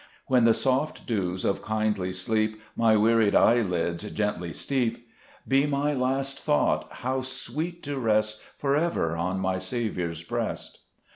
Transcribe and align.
2 0.29 0.33
When 0.33 0.45
the 0.45 0.53
soft 0.55 1.05
dews 1.05 1.45
of 1.45 1.61
kindly 1.61 2.11
sleep 2.11 2.59
My 2.75 2.95
wearied 2.97 3.35
eyelids 3.35 4.03
gently 4.09 4.51
steep, 4.51 5.07
Be 5.47 5.67
my 5.67 5.93
last 5.93 6.39
thought, 6.39 6.87
how 6.91 7.21
sweet 7.21 7.83
to 7.83 7.99
rest 7.99 8.41
For 8.57 8.75
ever 8.75 9.15
on 9.15 9.39
my 9.39 9.59
Saviour's 9.59 10.23
breast. 10.23 10.79